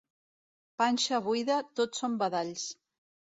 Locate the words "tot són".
1.81-2.15